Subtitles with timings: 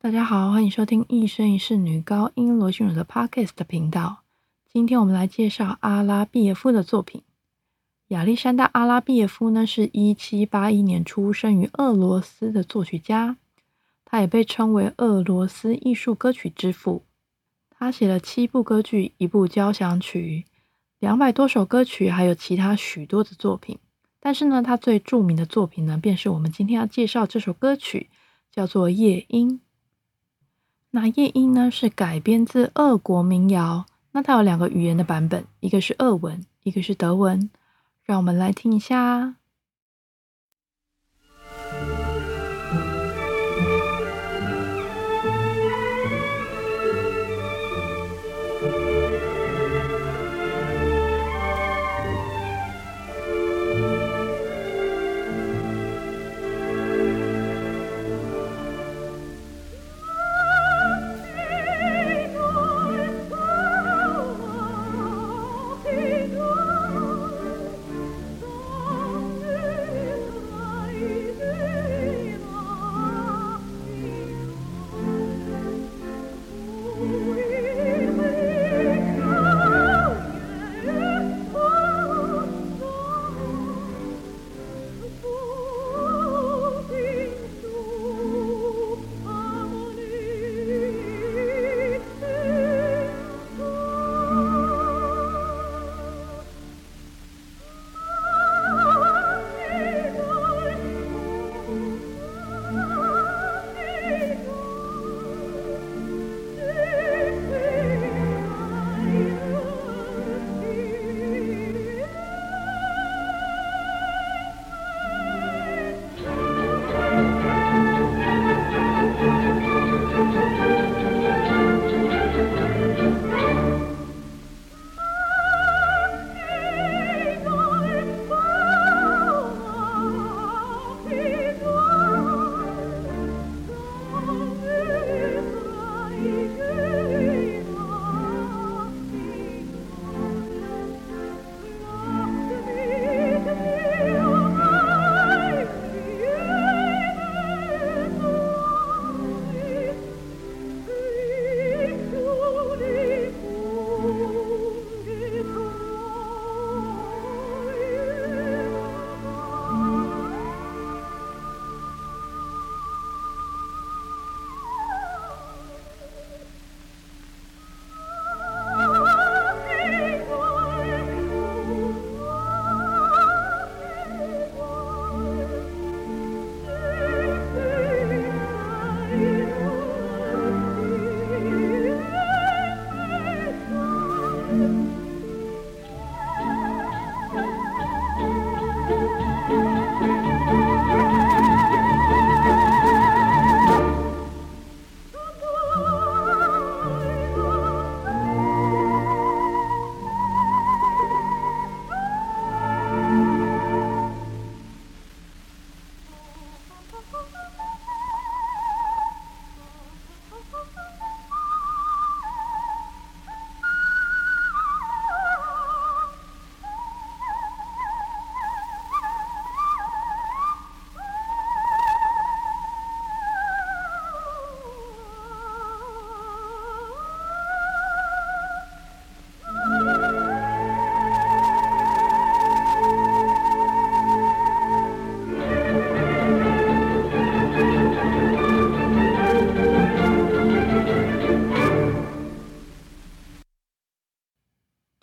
[0.00, 4.18] 大家好，欢迎收听一生一世女高音罗心如的 Podcast 频道。
[4.72, 7.24] 今天我们来介绍阿拉毕耶夫的作品。
[8.06, 13.38] 亚历山大·阿拉毕耶夫呢，是一七八一年出生于俄罗斯的作曲家，
[14.04, 17.02] 他也被称为俄罗斯艺术歌曲之父。
[17.68, 20.44] 他写了七部歌剧、一部交响曲、
[21.00, 23.76] 两百多首歌曲，还有其他许多的作品。
[24.20, 28.08] 但是呢，他最著名的作品呢，便是我们今天要介绍这首歌曲，
[28.52, 29.58] 叫做《夜莺》。
[30.90, 37.50] 那夜莺呢是改编自俄国民谣，那它有两个语言的版本，一个是俄文，一个是德文，
[38.04, 39.37] 让我们来听一下。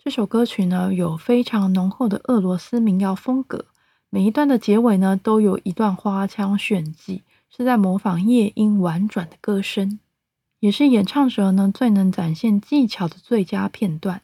[0.06, 3.64] 这首歌曲呢，有非常浓厚的俄罗斯民谣风格。
[4.08, 9.98] 每一段的结尾呢，都有一段花腔炫技，是在模仿夜莺婉转的歌声，
[10.60, 14.22] 也是演唱者呢最能展现技巧的最佳片段。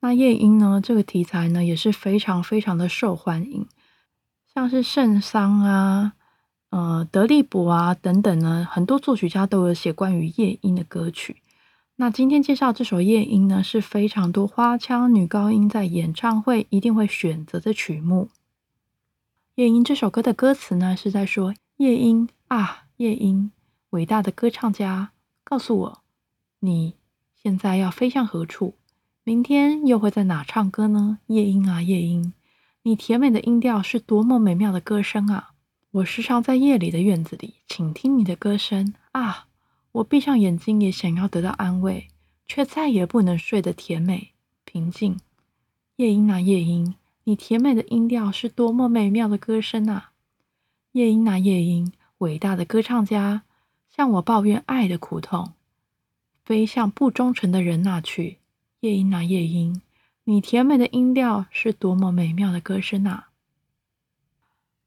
[0.00, 3.66] 那夜莺呢，这个题材呢，也是非常非常的受欢迎，
[4.54, 6.14] 像是圣桑啊、
[6.70, 11.42] 呃德利伯啊等等呢，很多作曲家都有写关于夜莺的歌曲。
[12.00, 18.30] 那今天介绍这首《夜莺》呢，是非常多花腔女高音在演唱会一定会选择的曲目。
[19.56, 23.50] 《夜莺》这首歌的歌词呢，是在说：“夜莺啊，夜莺，
[23.90, 25.10] 伟大的歌唱家，
[25.44, 25.98] 告诉我，
[26.60, 26.94] 你
[27.36, 28.76] 现在要飞向何处？
[29.22, 31.18] 明天又会在哪唱歌呢？
[31.26, 32.32] 夜莺啊，夜莺，
[32.84, 35.50] 你甜美的音调是多么美妙的歌声啊！
[35.90, 39.48] 我时常在夜里的院子里倾听你的歌声啊。”
[39.92, 42.06] 我闭上眼睛，也想要得到安慰，
[42.46, 44.30] 却再也不能睡得甜美
[44.64, 45.18] 平静。
[45.96, 46.94] 夜莺啊，夜莺，
[47.24, 50.12] 你甜美的音调是多么美妙的歌声啊！
[50.92, 53.42] 夜莺啊，夜莺，伟大的歌唱家，
[53.94, 55.54] 向我抱怨爱的苦痛，
[56.44, 58.38] 飞向不忠诚的人那去。
[58.80, 59.82] 夜莺啊，夜莺，
[60.24, 63.29] 你甜美的音调是多么美妙的歌声啊！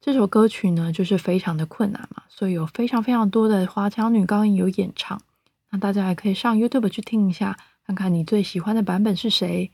[0.06, 5.22] 这首歌曲呢，就是非常的困难嘛，所以有非常非常多的华强女高音有演唱。
[5.70, 7.58] 那大家也可以上 YouTube 去听一下，
[7.88, 9.72] 看看你最喜欢的版本是谁。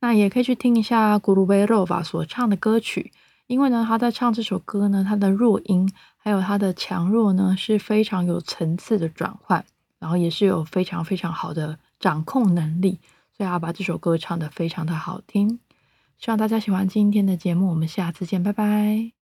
[0.00, 3.10] 那也可以去听一下 g u r u v e r o v a 所唱的歌曲，
[3.46, 9.64] 因为呢，他在唱这首歌呢，他的弱音还有他的强弱呢，是非常有层次的转换，
[9.98, 12.98] 然后也是有非常非常好的掌控能力，
[13.34, 15.58] 所以他把这首歌唱得非常的好听。
[16.18, 19.19] 希望大家喜欢今天的节目，我们下次见，拜拜。